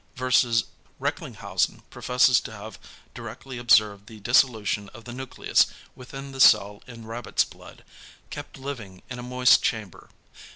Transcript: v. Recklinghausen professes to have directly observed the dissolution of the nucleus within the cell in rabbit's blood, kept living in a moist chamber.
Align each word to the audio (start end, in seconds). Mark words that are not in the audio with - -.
v. 0.15 0.25
Recklinghausen 0.99 1.83
professes 1.91 2.39
to 2.39 2.51
have 2.51 2.79
directly 3.13 3.59
observed 3.59 4.07
the 4.07 4.19
dissolution 4.19 4.89
of 4.95 5.03
the 5.03 5.13
nucleus 5.13 5.67
within 5.95 6.31
the 6.31 6.39
cell 6.39 6.81
in 6.87 7.05
rabbit's 7.05 7.45
blood, 7.45 7.83
kept 8.31 8.57
living 8.57 9.03
in 9.11 9.19
a 9.19 9.21
moist 9.21 9.61
chamber. 9.61 10.09